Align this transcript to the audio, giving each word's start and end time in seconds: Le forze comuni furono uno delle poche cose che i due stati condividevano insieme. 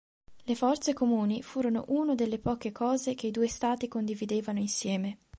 Le 0.45 0.55
forze 0.55 0.93
comuni 0.93 1.43
furono 1.43 1.85
uno 1.89 2.15
delle 2.15 2.39
poche 2.39 2.71
cose 2.71 3.13
che 3.13 3.27
i 3.27 3.31
due 3.31 3.47
stati 3.47 3.87
condividevano 3.87 4.57
insieme. 4.57 5.19